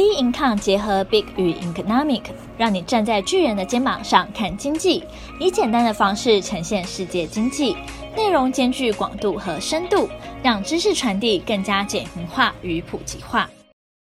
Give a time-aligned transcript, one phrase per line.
[0.00, 2.22] Bincom 结合 Big 与 Economic，
[2.56, 5.04] 让你站在巨人的肩膀上看经济，
[5.38, 7.76] 以简单的方式呈现世界经济，
[8.16, 10.08] 内容兼具广度和深度，
[10.42, 13.50] 让知识传递更加简明化与普及化。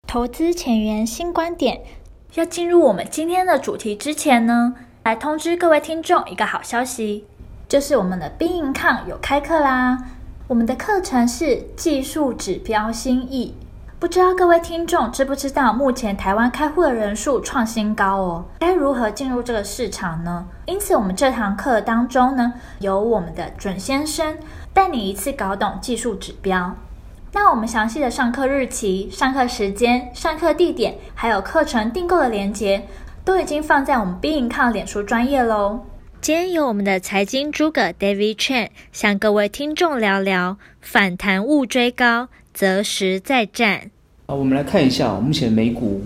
[0.08, 1.82] 投资前沿新观点，
[2.36, 4.74] 要进入我们今天的主题之前呢，
[5.04, 7.26] 来通知各位听众一个好消息，
[7.68, 9.98] 就是我们的 Bincom 有开课啦！
[10.48, 13.54] 我们的课程是技术指标新意。
[14.00, 20.48] 不知道各位听众知不知道，目前台湾开户的人数创新高哦，该如何进入这个市场呢？
[20.68, 24.38] 因此，我们这堂课当中呢，由我们的准先生
[24.74, 26.74] 带你一次搞懂技术指标。
[27.34, 32.88] 那我们详细的上课日期、上课时间、上课地点，还有课程订购的链接，
[33.26, 35.86] 都已经放在我们 B Income 脸书专业喽。
[36.22, 42.30] 今天由我们的财经诸葛 David Chen 向各位听众聊聊反弹勿追高。
[42.52, 43.92] 择时再战。
[44.30, 46.04] 好，我们来看一下，目前美股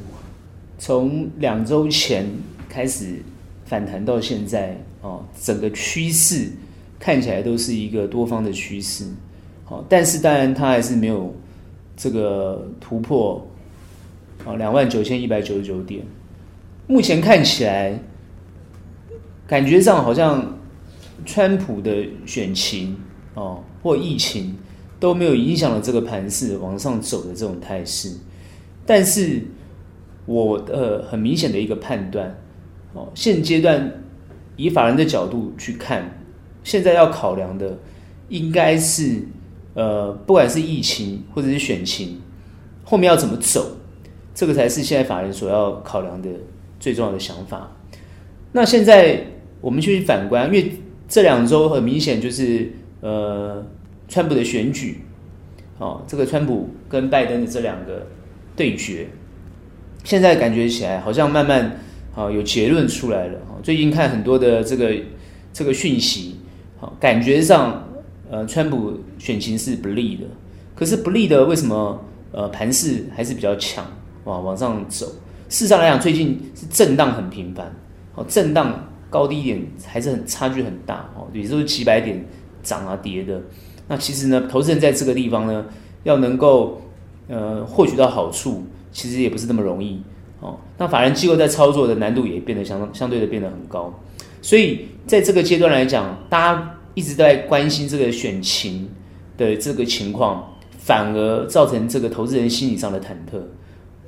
[0.78, 2.26] 从两周前
[2.70, 3.22] 开始
[3.66, 6.50] 反弹到现在，哦，整个趋势
[6.98, 9.04] 看起来都是一个多方的趋势。
[9.66, 11.36] 好，但是当然它还是没有
[11.98, 13.46] 这个突破，
[14.46, 16.02] 啊，两万九千一百九十九点。
[16.88, 18.00] 目前看起来，
[19.46, 20.58] 感觉上好像
[21.26, 22.96] 川普的选情，
[23.34, 24.56] 哦，或疫情。
[25.04, 28.10] 都没有影响了这个盘势往上走的这种态势，
[28.86, 29.42] 但是
[30.26, 32.34] 我的很明显的一个判断，
[32.94, 34.02] 哦，现阶段
[34.56, 36.10] 以法人的角度去看，
[36.64, 37.78] 现在要考量的
[38.30, 39.22] 应该是，
[39.74, 42.22] 呃，不管是疫情或者是选情，
[42.86, 43.76] 后面要怎么走，
[44.34, 46.30] 这个才是现在法人所要考量的
[46.80, 47.70] 最重要的想法。
[48.54, 49.22] 那现在
[49.60, 50.72] 我们去反观，因为
[51.10, 53.62] 这两周很明显就是，呃。
[54.14, 55.00] 川普的选举，
[55.80, 58.06] 哦，这个川普跟拜登的这两个
[58.56, 59.08] 对决，
[60.04, 61.80] 现在感觉起来好像慢慢
[62.14, 63.40] 啊有结论出来了。
[63.64, 64.94] 最近看很多的这个
[65.52, 66.36] 这个讯息，
[66.80, 67.84] 好，感觉上
[68.30, 70.26] 呃川普选情是不利的。
[70.76, 72.00] 可是不利的为什么
[72.32, 73.84] 呃盘势还是比较强，
[74.26, 75.08] 往往上走？
[75.50, 77.74] 事实上来讲，最近是震荡很频繁，
[78.14, 82.24] 哦，震荡高低点还是很差距很大哦，也就是几百点
[82.62, 83.42] 涨啊跌的。
[83.94, 85.64] 那其实呢，投资人在这个地方呢，
[86.02, 86.82] 要能够
[87.28, 90.02] 呃获取到好处，其实也不是那么容易
[90.40, 90.58] 哦。
[90.80, 93.94] 那法人机构在操作的难度也变得相相对的变得很高，
[94.42, 98.90] 所以在这个阶段来讲，大家一直在关心这个选情
[99.38, 100.44] 的这个情况，
[100.80, 103.40] 反而造成这个投资人心理上的忐忑。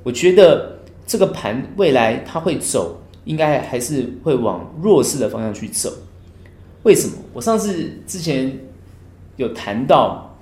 [0.02, 0.76] 我觉得
[1.06, 5.92] 这个盘未来它会走，应该还是会往弱势的方向去走。
[6.82, 7.14] 为什么？
[7.32, 8.52] 我上次之前。
[9.36, 10.36] 有谈到，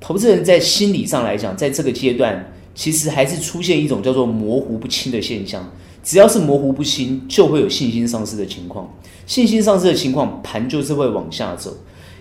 [0.00, 5.70] 投资人在心理上来讲，在这个阶段，其实还是出现一种叫做模糊不清的现象。
[6.02, 8.88] 只要是模糊不清，就会有信心丧失的情况。
[9.26, 11.76] 信心丧失的情况，盘就是会往下走。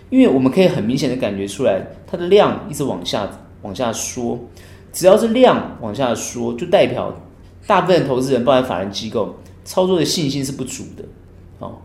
[0.10, 3.30] 因为我们可以很明显的感觉出来，它的量一直往下
[3.62, 4.40] 往下缩。
[4.92, 7.14] 只要是量往下缩，就代表
[7.68, 11.04] 大部分投资人，包含法人机构，操作的信心是不足的。
[11.60, 11.78] 哦，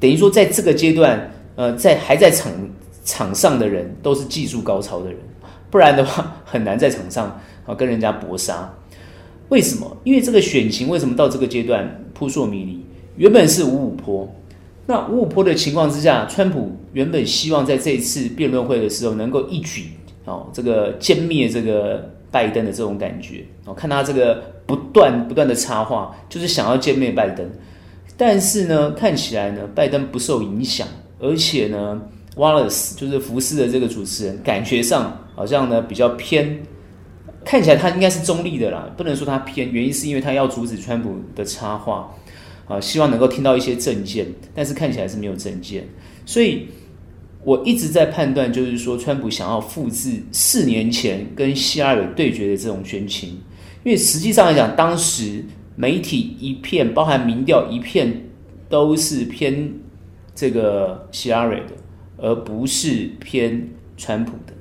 [0.00, 2.50] 等于说在这个阶段，呃，在还在场。
[3.06, 5.18] 场上的人都是技术高超的人，
[5.70, 8.70] 不然的话 很难在场上啊跟人家搏杀。
[9.48, 9.96] 为什么？
[10.02, 12.84] 因为这个选情为什么到这个阶段扑朔迷离？
[13.16, 14.28] 原本是五五坡，
[14.86, 19.92] 那五五坡的情况之下，川普原本希望在这一次辩论会的时候能够一举
[20.24, 27.48] 哦这个歼灭这个拜登的这种感觉哦，看他这个不断不断的插话，就是想要歼灭拜登。
[28.16, 30.88] 但是呢，看起来呢，拜登不受影响，
[31.20, 32.02] 而且呢。
[32.36, 36.62] Wallace 就是福斯的这个主持人，感觉上好像呢比较偏，
[37.44, 42.14] 看起来他应该是中立的啦，不能说他偏，原因是因为他要阻止川普的插话，
[42.68, 45.88] 啊，希望能够听到一些政见，但是看起来是没有政见，
[46.26, 46.68] 所以
[47.42, 53.30] 我一直在判断，就是说川普想要复制四年前跟希拉蕊对决的这种选情，
[53.82, 55.42] 因为实际上来讲，当时
[55.74, 58.24] 媒体一片，包含民调一片，
[58.68, 59.72] 都是偏
[60.34, 61.72] 这个希拉蕊的。
[62.18, 64.52] 而不是偏川普的，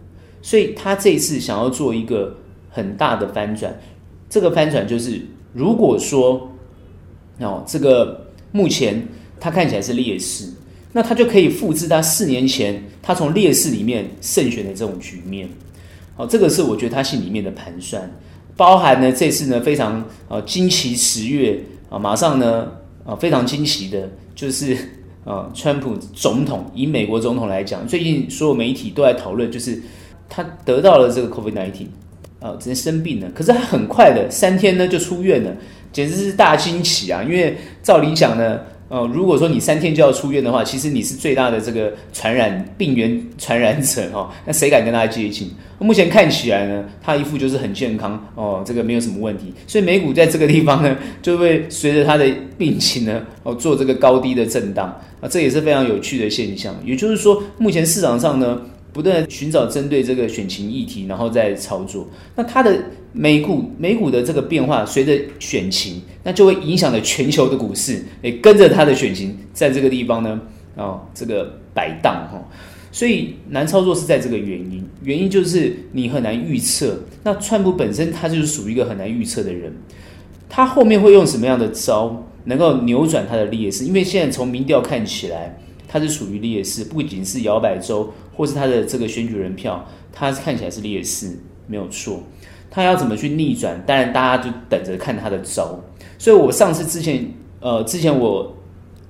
[0.41, 2.35] 所以他这次想要做一个
[2.69, 3.79] 很大的翻转。
[4.29, 5.21] 这个翻转就是，
[5.53, 6.51] 如果说
[7.39, 9.07] 哦，这个目前
[9.39, 10.49] 他看起来是劣势，
[10.91, 15.47] 那他就可以复制他四年前他从劣势里面胜选的这种局面。
[16.15, 18.11] 好，这个是我觉得他心里面的盘算，
[18.57, 22.71] 包含呢这次呢非常啊惊奇十月啊，马上呢
[23.05, 24.77] 啊非常惊奇的就是。
[25.25, 29.81] 啊，川普总统以美国总统来讲，最近所有媒体都在讨论，就是
[30.29, 31.87] 他得到了这个 COVID-19，
[32.39, 33.29] 啊，只能生病了。
[33.31, 35.51] 可是他很快的三天呢就出院了，
[35.91, 37.21] 简直是大惊喜啊！
[37.21, 38.59] 因为照理讲呢。
[38.87, 44.29] 哦，如果说你三天就要出院的话，其实你是最大的这个传染病源传染者哦。
[44.45, 45.49] 那谁敢跟他接近？
[45.79, 49.51] 目前看起来呢，他一副就是很健康哦，这个没有什么问题。
[49.65, 52.25] 所以美股在这个地方呢，就会随着他的
[52.57, 54.87] 病情呢，哦，做这个高低的震荡
[55.19, 56.73] 啊，这也是非常有趣的现象。
[56.85, 58.61] 也就是说，目前市场上呢，
[58.95, 62.07] 不断寻找针对这个选情议题，然后再操作。
[62.37, 62.81] 那它的。
[63.17, 70.41] 美股美股的这个变化，随着选情，那就会影响了全球的股市，也跟着它的选情，在这个地方呢，
[70.75, 72.45] 哦，这个摆荡哈，
[72.91, 77.05] 所以难操作是在这个原因，原因就是你很难预测。
[77.23, 79.71] 那川普本身他就是属于一个很难预测的人，
[80.49, 83.85] 他后面会用什么样的招，能够扭转他的劣势？
[83.85, 85.57] 因为现在从民调看起来，
[85.87, 91.37] 他是属于劣势，不仅是摇摆州，或是他的这个选举人票，他看起来是劣势，
[91.67, 92.21] 没有错。
[92.69, 93.81] 他要怎么去逆转？
[93.85, 95.79] 当然，大家就等着看他的招。
[96.17, 97.25] 所以我上次之前，
[97.61, 98.53] 呃，之前我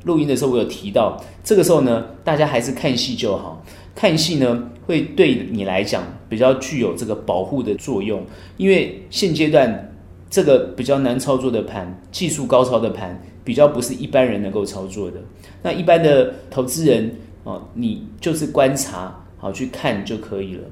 [0.03, 3.63] 录音的时候，我有提到，这个时候呢，大家还是看戏就好。
[3.95, 8.23] 看戏呢，会对你来讲比较具有这个保护的作用，
[8.57, 9.95] 因为现阶段
[10.29, 15.17] 这个比较难操作的盘，技术高超的盘，比较不是一般人能够操作的。
[15.63, 17.09] 那一般的投资人
[17.45, 20.63] 哦，你就是观察好去看就可以了。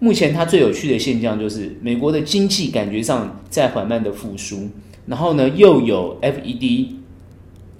[0.00, 4.68] 目前它最有趣的现象就是，美国的经济感觉上在缓慢的复苏，
[5.06, 6.88] 然后呢又有 FED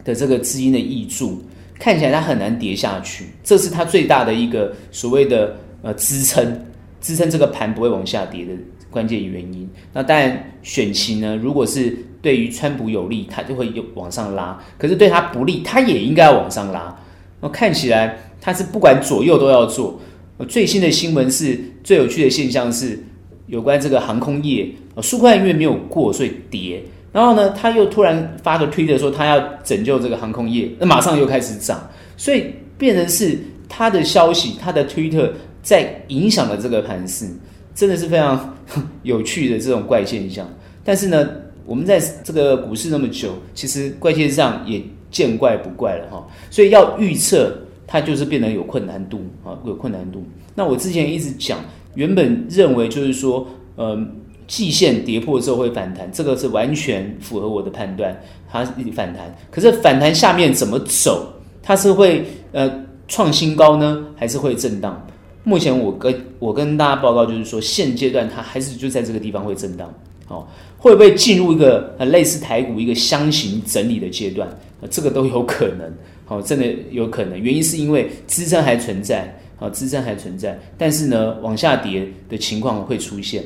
[0.05, 1.43] 的这个资金的挹注，
[1.79, 6.65] 看起来它很难跌下去，这是它最大的一个所谓的呃支撑，
[7.01, 8.53] 支撑这个盘不会往下跌的
[8.91, 9.69] 关键原因。
[9.93, 16.95] 那当然选情呢，如果是对于川普有利，它就会有往上拉；可是对它不利，它也应该要往上拉。
[17.41, 19.99] 那看起来它是不管左右都要做。
[20.47, 23.03] 最新的新闻是最有趣的现象是
[23.47, 26.83] 有关这个航空业，纾困案因为没有过，所以跌。
[27.11, 31.89] 然后呢，他又突然发个推特说他要拯救这个航空业，那马上又开始涨，
[32.19, 32.45] 所以
[32.77, 35.33] 变成是他的消息，他的推特
[35.63, 37.27] 在影响了这个盘势，
[37.75, 38.55] 真的是非常
[39.05, 40.47] 有趣的这种怪现象。
[40.85, 41.27] 但是呢，
[41.65, 46.27] 我们在这个股市那么久，其实怪现象也见怪不怪了哈。
[46.51, 47.57] 所以要预测。
[47.87, 50.25] 它就是变得有困难度啊，有困难度。
[50.55, 51.59] 那我之前一直讲，
[51.95, 53.47] 原本认为就是说，
[53.77, 53.99] 呃，
[54.47, 58.17] 季线跌破之后会反弹，这个是完全符合我的判断，
[58.51, 59.35] 它反弹。
[59.51, 61.33] 可是反弹下面怎么走？
[61.63, 62.71] 它是会呃
[63.09, 65.07] 创新高呢，还是会震荡？
[65.43, 69.93] 目前我跟我跟大家报告就是说，现阶段它还是就在这个地方会震荡。
[70.29, 70.47] 哦，
[70.79, 74.49] 会不会进入一个很类似台股一个箱型整理的阶段？
[74.91, 75.93] 这个都有可能。
[76.27, 83.45] 好，真的有可能，原因是因为支撑还存在，好，支撑还存在，但是呢，往下跌的情况会出现。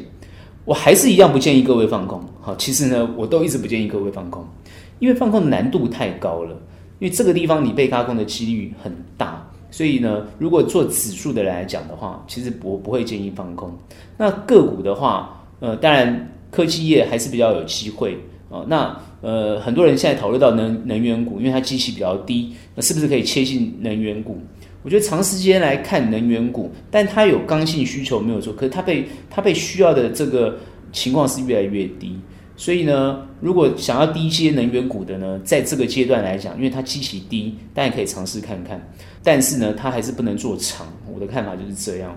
[0.64, 2.22] 我还是一样不建议各位放空。
[2.40, 4.46] 好，其实呢，我都一直不建议各位放空，
[5.00, 6.50] 因为放空难度太高了，
[7.00, 13.76] 因为这个地方你被轧空的几率很大，所以呢，如果做指数的人来讲的话，其实我不会建议放空。
[14.16, 18.16] 那个股的话，呃，当然科技业还是比较有机会。
[18.48, 24.38] 哦，那呃，很多人现在讨论到能能源股，因为它基期比较低，那是不是可以切进能源股？
[24.82, 30.56] 我觉得长时间来看能源股，但它有刚性需求没有错，可是它被它被需要的这个
[30.92, 32.16] 情况是越来越低，
[32.56, 38.80] 所以呢，如果想要低阶能源股的呢，在这个阶段来讲，因为它基期低，大家可以尝试看看，
[39.22, 40.86] 但是呢，它还是不能做长。
[41.12, 42.16] 我的看法就是这样，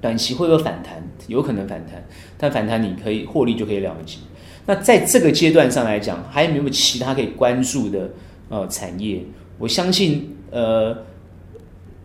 [0.00, 2.02] 短期会有反弹，有可能反弹，
[2.38, 4.16] 但反弹你可以获利就可以了结。
[4.64, 8.10] 那在这个阶段上来讲，还有没有其他可以关注的
[8.48, 9.20] 呃产业？
[9.58, 10.96] 我相信呃，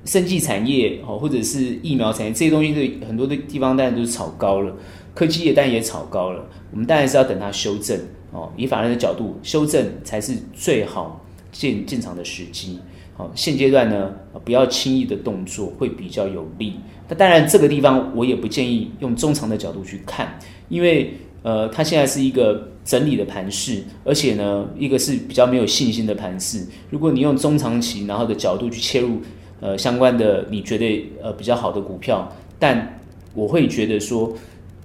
[0.06, 4.76] 生技产业哦，或者是疫苗产业这些东西，对很多的地方当然都是炒高了，
[5.14, 6.44] 科技业当然也炒高了。
[6.72, 8.00] 我们当然是要等它修正
[8.32, 12.80] 哦，以法人的角度，修正才是最好进进场的时机。
[13.16, 14.12] 好，现阶段呢，
[14.44, 16.74] 不要轻易的动作会比较有利。
[17.08, 21.14] 那当然，这个地方我也不建议用中长的角度去看，因为。
[21.44, 26.66] 呃，它现在是一个整理的盘势，而且呢，一个是比较没有信心的盘势。
[26.90, 29.22] 如果你用中长期然后的角度去切入，
[29.62, 33.00] 呃，相关的你觉得呃比较好的股票，但
[33.34, 34.34] 我会觉得说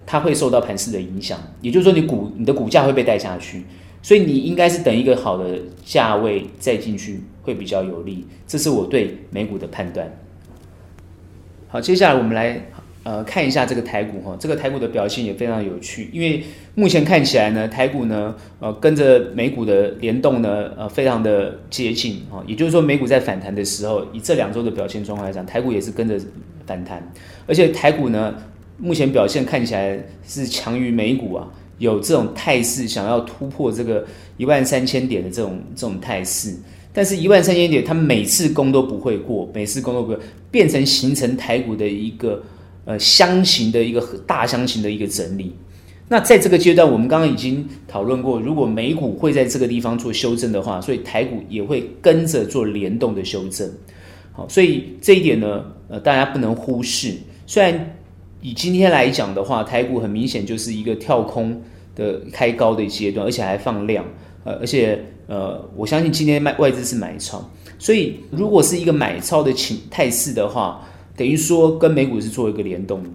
[0.07, 3.65] 它会受到盘势的影响，也就是说你股你的股价会被带下去，
[4.03, 8.27] 所以你应该是等一个好的价位再进去会比较有利。
[8.47, 10.17] 这是我对美股的判断。
[11.69, 12.69] 好，接下来我们来。
[13.05, 16.43] 呃，看一下这个台股哈，这个台股的表现也非常有趣，因为
[16.75, 26.17] 目前看起来呢，台股呢，呃，跟着美股的联动呢，呃，非常的接近哈，也就是说，美股在反弹的时候，以这两周的表现状况来讲，台股也是跟着
[26.65, 27.03] 反弹，
[27.47, 28.35] 而且台股呢，
[28.79, 34.07] 目前表现看起来是强于美股啊，有这种态势，想要突破这个
[34.37, 36.55] 一万三千点的这种这种态势。
[36.95, 40.19] 但是，一万三千点，它每次攻都不会过，每次攻都不会
[40.51, 42.43] 变成形成台股的一个
[42.85, 45.55] 呃箱型的一个大箱型的一个整理。
[46.09, 53.71] 那在这个阶段，我们刚刚已经讨论过，如果美股会在这个地方做修正的话，所以台股也会跟着做联动的修正。
[54.33, 57.15] 好，所以这一点呢，呃，大家不能忽视。
[57.47, 57.95] 虽然
[58.43, 61.63] 以今天来讲的话，台股很明显就是一个跳空
[61.95, 64.05] 的开高的阶段，而且还放量，
[64.45, 67.43] 呃，而且呃，我相信今天卖外资是买超，
[67.79, 73.09] 所以如果是一个买超的情态势的话，等于说跟美股是做一个联动的。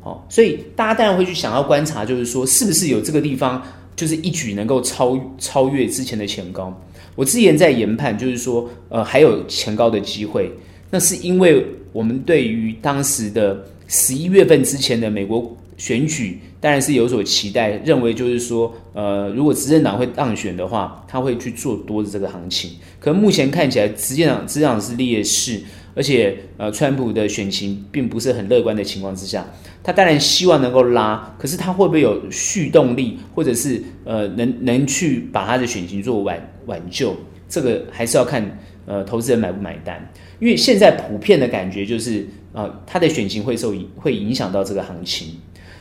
[0.00, 3.62] 好，所以大家当然会去想要观察，就是说是不是有这个地方，
[3.94, 6.76] 就是一举能够超超越之前的前高。
[7.14, 10.50] 我之前在研判，就是说，呃，还有前高的机会。
[10.90, 22.72] 那是因为我们对于当时的十一月份之前的美国选举，当然是有所期待，认为就是说，呃，如果执政党会当选的话，他会去做多的这个行情。
[22.98, 25.60] 可目前看起来，执政党执政党是劣势。
[25.94, 29.44] 而且，呃，川普的选情并不是很乐观的情况之下，
[29.82, 37.14] 他当然希望能够拉，可是他会不会有续动力，或者是呃，能能去把他的选情做挽挽救？
[37.46, 40.10] 这个还是要看呃，投资人买不买单。
[40.40, 42.22] 因为现在普遍的感觉就是，
[42.54, 45.28] 啊、呃，他的选情会受会影响到这个行情，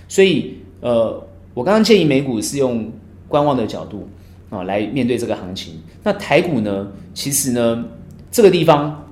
[0.09, 2.91] 所以呃，我刚刚建议美股是用
[3.29, 4.09] 观望的角度
[4.49, 5.75] 啊、来面对这个行情。
[6.03, 7.85] 那台股呢，其实呢，
[8.29, 9.07] 这个地方。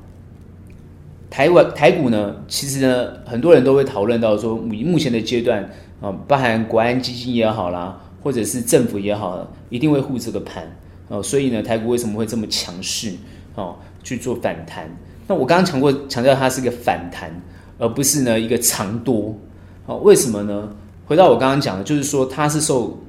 [1.30, 5.70] 台湾台股呢，其实呢，很多人都会讨论到说，以目前的阶段
[6.02, 10.76] 啊，包含国安基金也好啦，或者是政府也好，一定会护这个盘
[11.08, 11.22] 哦。
[11.22, 13.14] 所以呢，台股为什么会这么强势
[13.56, 13.76] 哦？
[14.02, 14.90] 去做反弹？
[15.28, 17.30] 那我刚刚强过强调，它是一个反弹，
[17.78, 19.38] 而不是呢一个长多。
[19.86, 20.70] 哦，为什么呢？
[21.06, 23.00] 回到我刚刚讲的，就是说它是受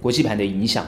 [0.00, 0.84] 国际盘的影响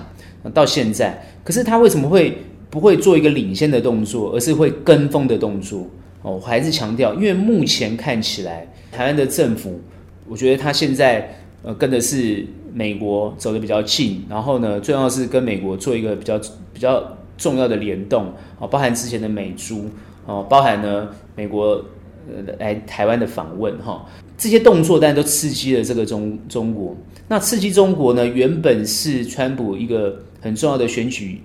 [0.53, 2.37] 到现在，可是它为什么会
[2.69, 5.87] 不会做一个领先的动作，而是会跟风的动作？
[6.25, 9.79] 哦，我还是强调，因为目前看起来，台湾的政府，
[10.27, 16.39] 我觉得他现在呃跟的是美国走得比较近，然后呢，最重要是跟美国做一个比较
[16.73, 17.05] 比较
[17.37, 19.85] 重要的联动，哦，包含之前的美珠，
[20.25, 21.85] 哦，包含呢美国
[22.27, 24.01] 呃来台湾的访问，哈、哦，
[24.39, 26.97] 这些动作当然都刺激了这个中中国。
[27.29, 31.43] 那刺激中国呢，原本是川普一个很重要的选举。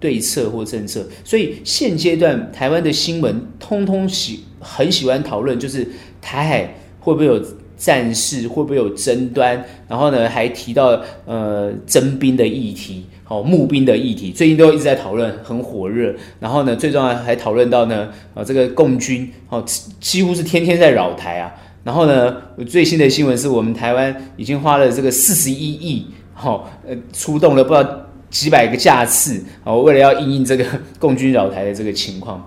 [0.00, 5.86] 对策或政策，所以现阶段台湾的新闻通通喜很喜欢讨论，就是
[6.20, 7.42] 台海会不会有
[7.76, 16.14] 战事，会不会有争端，然后呢还提到呃征兵的议题，好、募兵的议题，最近都一直在讨论，很火热。
[16.40, 19.64] 然后呢，最重要还讨论到呢，啊这个共军，哦
[20.00, 21.54] 几乎是天天在扰台啊。
[21.84, 22.36] 然后呢，
[22.68, 28.04] 最新的新闻是我们台湾已经花了这个四十一亿，好、呃出动了不知道。
[28.30, 30.64] 几百个架次啊，为了要应应这个
[30.98, 32.46] 共军扰台的这个情况，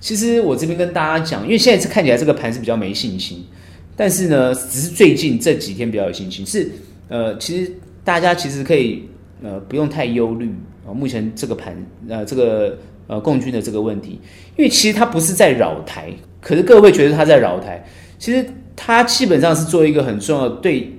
[0.00, 3.44] 其实我这边跟大家讲，因为现在是看起来这个盘是比较没信心，
[3.96, 6.44] 但是呢，只是最近这几天比较有信心。
[6.44, 6.70] 是
[7.08, 7.72] 呃，其实
[8.04, 9.08] 大家其实可以
[9.42, 10.52] 呃不用太忧虑
[10.86, 11.76] 啊，目前这个盘
[12.08, 14.20] 呃这个呃共军的这个问题，
[14.56, 17.84] 因为其实它不是在扰台，可是各位觉得它在扰台，
[18.18, 18.44] 其实
[18.76, 20.92] 它基本上是做一个很重要的对。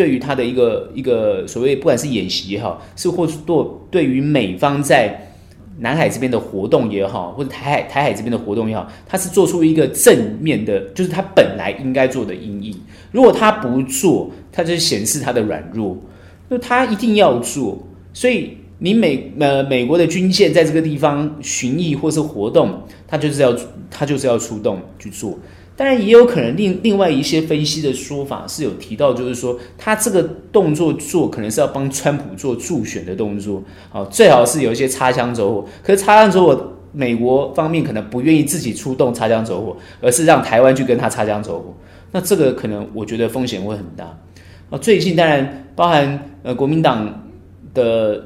[0.00, 5.14] 对于他的一个一个所谓不管是演习也好，是或是做对于美方在
[5.78, 12.74] 南海这边的活动也好，或者台海台海这边的活动也好，他是做出一个正面的，就是他本来应该做的因应。
[13.12, 15.94] 如果他不做，他就显示他的软弱。
[16.48, 17.78] 那他一定要做，
[18.14, 23.54] 所以你美呃美国的军舰在这个地方巡弋或是活动，他就是要
[23.90, 25.38] 他就是要出动去做。
[25.80, 30.22] 当然也有可能另另外一些分析的说法是有提到，就是说他这个
[30.52, 35.66] 动作做可能是要帮川普做助选的动作，好，最好是有一些擦枪走火。
[35.82, 41.74] 可是擦枪走火，美国方面可能不愿意自己出动擦枪走火，而是让台湾去跟他擦枪走火。
[42.12, 44.04] 那这个可能我觉得风险会很大。
[44.68, 47.26] 啊，最近当然包含呃国民党
[47.72, 48.22] 的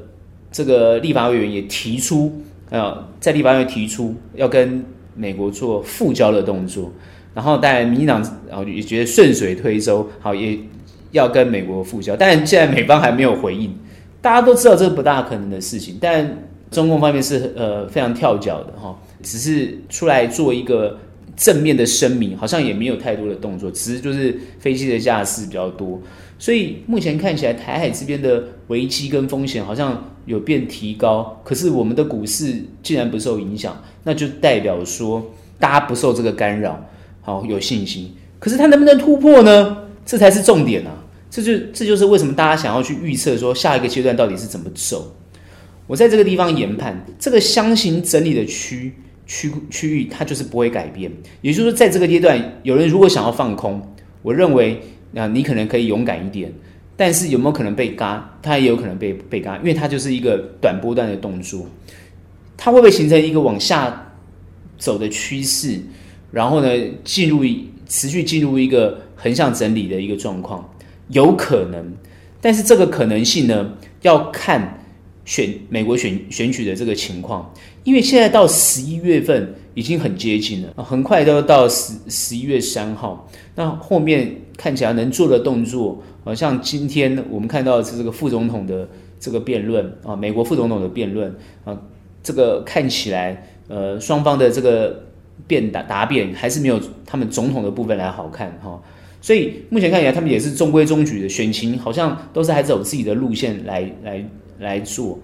[0.51, 2.33] 这个立法委员也提出，
[2.71, 4.85] 呃，在立法院提出要跟
[5.15, 6.91] 美国做复交的动作。
[7.35, 10.57] 然后，当然，民进党然后也觉得顺水推舟，好，也
[11.11, 12.15] 要跟美国复交。
[12.15, 13.77] 但现在美方还没有回应，
[14.23, 15.99] 大家都知道这不大可能的事情。
[16.01, 20.97] 但中共方面是呃非常跳脚的哈，只是出来做一个
[21.37, 26.01] 正面的声明，好像也没有太多的动作，只是就是飞机的架势比较多。
[26.39, 35.25] 所以目前看起来，台海这边的危机跟风险好像有变提高，可是我们的股市竟然不受影响，那就代表说
[35.59, 36.81] 大家不受这个干扰。
[37.27, 39.79] 好，有信心，可是他能不能突破呢？
[40.05, 40.93] 这才是重点啊！
[41.31, 45.17] 这就这就是为什么大家想要去预测说下一个阶段到底是怎么走。
[45.87, 48.93] 我在这个地方研判，这个箱型整理的区
[49.27, 51.11] 区区域，它就是不会改变。
[51.41, 53.81] 也就是说，在这个阶段，有人如果想要放空，
[54.21, 54.79] 我认为
[55.15, 56.53] 啊，你可能可以勇敢一点。
[56.97, 58.39] 但是有没有可能被嘎？
[58.43, 61.67] 它也有可能被被嘎，因为它就是一个短波段的动作。
[62.59, 64.13] 它会不会形成一个往下
[64.77, 65.81] 走的趋势？
[66.35, 66.69] 然后呢，
[67.05, 67.45] 进入
[67.89, 70.69] 持续进入一个横向整理的一个状况，
[71.09, 71.93] 有可能。
[72.41, 73.73] 但是这个可能性呢，
[74.03, 74.85] 要看
[75.25, 83.27] 选美国选选举的这个情况，因为现在到十一月份已经很接近了，很快都要到十十一月三号。
[83.55, 86.03] 那后面看起来能做的动作。
[86.25, 88.89] 好像今天我们看到是这个副总统的
[89.21, 91.79] 这个辩论啊，美国副总统的辩论啊，
[92.23, 95.04] 这个看起来呃双方的这个
[95.47, 98.83] 辩答答辩还是没有他们总统的部分来好看哈，
[99.21, 104.25] 所以目前看起来他们也是中规中矩的选情，好像都是还是走自己的路线来来
[104.59, 105.19] 来做，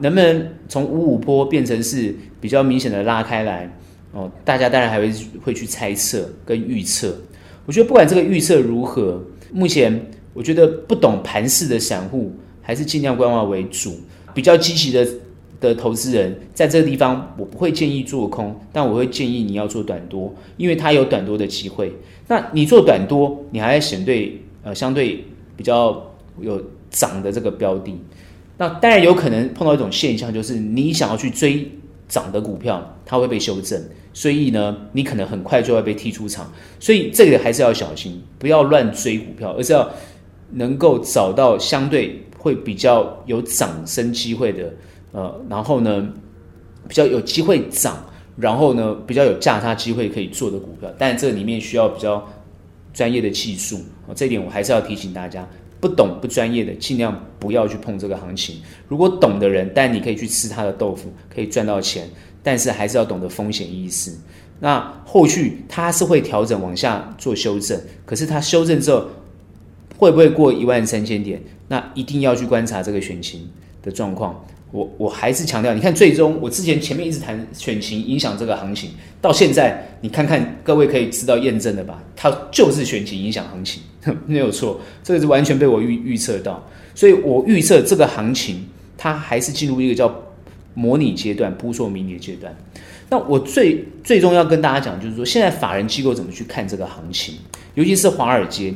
[0.00, 3.70] 能不能从五五波变成是比较明显的拉开来
[4.12, 4.30] 哦？
[4.44, 7.16] 大家当然还会会去猜测跟预测，
[7.64, 10.00] 我觉得不管这个预测如何，目前。
[10.36, 12.30] 我觉得不懂盘势的散户
[12.60, 13.98] 还是尽量观望为主。
[14.34, 15.02] 比较积极的
[15.60, 21.92] 的投资人，在这个地方我不会建议做空，但我会建议你要做短多，因为它有短多的机会。
[22.28, 25.24] 那你做短多，你还要选对呃相对
[25.56, 26.10] 比较
[26.40, 27.94] 有涨的这个标的。
[28.58, 31.70] 那当然有可能碰到一种现象，就是你想要去追
[32.08, 33.82] 涨的股票，它会被修正。
[34.12, 36.52] 所以呢，你可能很快就会被踢出场。
[36.80, 39.88] 所以这个还是要小心，不要乱追股票，而是要。
[40.52, 44.72] 能够找到相对会比较有涨升机会的，
[45.16, 46.06] 呃，然后呢，
[46.86, 48.04] 比较有机会涨，
[48.36, 52.22] 然后呢，比较有价差机会可以做的股票，但这里面需要比较
[52.92, 53.80] 专业的技术，
[54.14, 55.48] 这一点我还是要提醒大家，
[55.80, 58.60] 不懂不专业的尽量不要去碰这个行情。
[58.88, 62.06] 如果懂的人，但你可以去吃他的豆腐，可以赚到钱，
[62.42, 64.12] 但是还是要懂得风险意识。
[64.60, 69.06] 那后续它是会调整往下做修正，可是它修正之后。
[69.98, 71.42] 会不会过一万三千点？
[71.68, 73.48] 那一定要去观察这个选情
[73.82, 74.44] 的状况。
[74.72, 82.02] 我我还是强调，你看，最终我之前前面一直谈选情影响这个行情，到现在你看看，各位可以知道验证了吧？
[82.16, 83.82] 它就是选情影响行情，
[84.26, 86.62] 没有错，这个是完全被我预预测到。
[86.94, 88.66] 所以我预测这个行情
[88.98, 90.12] 它还是进入一个叫
[90.74, 92.54] 模拟阶段、扑朔迷离阶段。
[93.08, 97.36] 那我最最终要跟大家讲，就是说现在法人机构怎么去看这个行情，
[97.74, 98.74] 尤其是华尔街。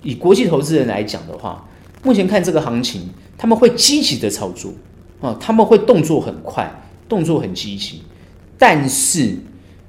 [0.00, 1.68] 以国际投资人来讲的话，
[2.04, 4.72] 目前看这个行情，他们会积极的操作
[5.20, 6.70] 啊，他们会动作很快，
[7.08, 8.02] 动作很积极，
[8.56, 9.34] 但是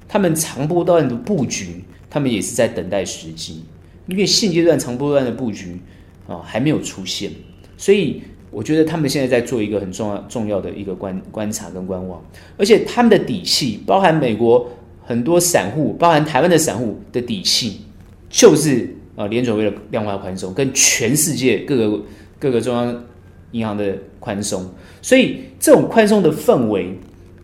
[0.08, 3.64] 他们长波段的布局，他们也是在等待时机，
[4.08, 5.80] 因为现阶段长波段的布局
[6.28, 7.32] 啊还没有出现，
[7.78, 12.22] 所以我觉得他们现在在做一个很重要重要的一个观观察跟观望，
[12.58, 14.70] 而且他们的底气，包含美国
[15.04, 17.82] 很多散户，包含台湾的散户的底气，
[18.30, 18.96] 就是。
[19.16, 22.02] 啊，联准会的量化宽松跟全世界各个
[22.40, 23.04] 各个中央
[23.52, 24.70] 银行的宽松，
[25.02, 26.98] 所以这种宽松的氛围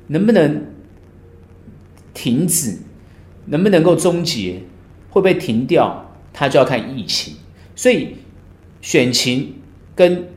[0.07, 0.65] 能不能
[2.13, 2.77] 停止，
[3.45, 4.61] 能不能够终结，
[5.09, 7.33] 会不会停掉，它就要看疫情。
[7.75, 8.15] 所以
[8.81, 9.53] 选情
[9.95, 10.27] 跟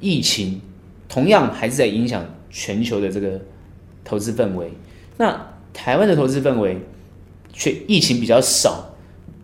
[0.00, 0.60] 疫情
[1.08, 3.40] 同样还是在影响全球的这个
[4.04, 4.70] 投资氛围。
[5.16, 6.78] 那台湾的投资氛围
[7.52, 8.94] 却疫情比较少，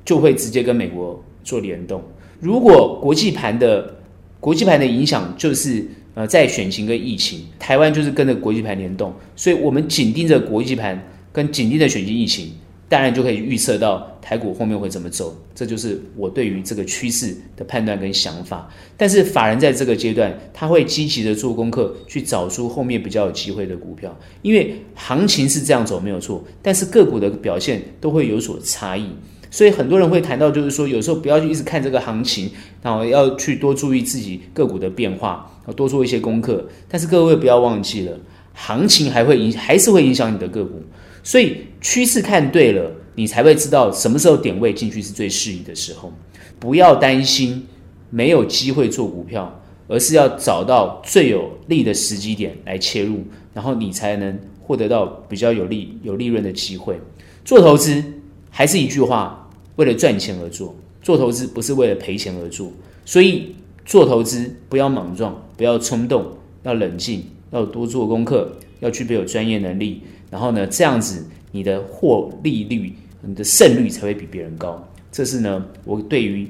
[0.04, 1.22] 就会直接跟美国。
[1.44, 2.02] 做联动，
[2.40, 3.97] 如果国际盘的
[4.40, 11.00] 国际盘的影响就是呃在选情跟疫情，台湾就是跟着国际盘联动，所以我们紧盯着国际盘
[11.32, 12.52] 跟紧盯着选情疫情，
[12.88, 18.70] 当然就可以预测到台股后面会怎么走，这就是我对于这个趋势的判断跟想法。
[18.96, 29.08] 但是法人在这个阶段，他会积极的做功课，去找出后面比较有机会的股票，因为行情是这样走没有错，但是个股的表现都会有所差异。
[29.50, 32.50] 所以很多人会谈到，就是说有时候不要去一直看这个行情，
[32.82, 36.68] 然后要去多注意自己个股的变化，要多做一些功课。
[36.86, 38.18] 但是各位不要忘记了，
[38.52, 40.82] 行情还会影，还是会影响你的个股。
[41.22, 46.12] 所以趋势看对了，你才会知道什么时候点位进去是最适宜的时候。
[46.58, 47.66] 不要担心
[48.10, 57.00] 没有机会做股票，而是要找到最有利的时机点来切入，然后你才能获得到比较有利有利润的机会。
[57.46, 58.04] 做投资。
[58.50, 59.37] 还是一句话，
[59.78, 62.72] 为了赚钱而做，做投资不是为了赔钱而做，
[63.04, 66.26] 所以做投资不要莽撞，不要冲动，
[66.64, 74.84] 要冷静，要多做功课，要具备有专业能力，然后呢，这样子你的获利率、你的胜率才会比别人高。
[75.12, 76.48] 这是呢，我对于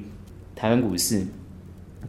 [0.57, 1.23] 台湾股市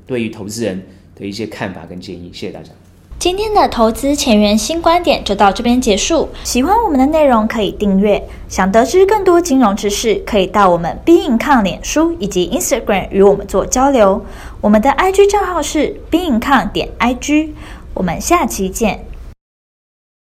[0.08, 0.82] 对于投资人
[1.15, 2.32] 的一些看法跟建议。
[2.32, 2.71] 谢谢大家。
[3.19, 6.29] 今天的投资前沿新观点就到这边结束。
[6.45, 14.25] 喜欢我们的内容可以订阅，想得知更多金融知识，可以到我们 Be-in-con 脸书以及 Instagram 与我们做交流。
[14.62, 17.49] 我们的 IG 账号是 Be-in-con 点 IG。
[17.93, 19.08] 我们下期见。